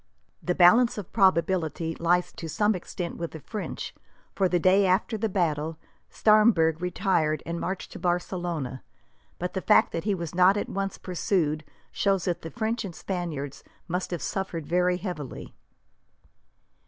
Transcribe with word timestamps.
The 0.41 0.55
balance 0.55 0.97
of 0.97 1.13
probability 1.13 1.93
lies 1.93 2.31
to 2.33 2.47
some 2.49 2.73
extent 2.73 3.17
with 3.17 3.33
the 3.33 3.39
French, 3.39 3.93
for 4.33 4.49
the 4.49 4.57
day 4.59 4.87
after 4.87 5.15
the 5.15 5.29
battle, 5.29 5.77
Staremberg 6.09 6.81
retired 6.81 7.43
and 7.45 7.59
marched 7.59 7.91
to 7.91 7.99
Barcelona; 7.99 8.81
but 9.37 9.53
the 9.53 9.61
fact 9.61 9.91
that 9.91 10.05
he 10.05 10.15
was 10.15 10.33
not 10.33 10.57
at 10.57 10.69
once 10.69 10.97
pursued 10.97 11.63
shows 11.91 12.25
that 12.25 12.41
the 12.41 12.49
French 12.49 12.83
and 12.83 12.95
Spaniards 12.95 13.63
must 13.87 14.09
have 14.09 14.23
suffered 14.23 14.65
very 14.65 14.97
heavily. 14.97 15.53